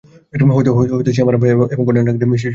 [0.53, 2.49] হয়তো সে আমার আব্বা এবং কর্নেল আঙ্কেল কে মেরেছে, বা না।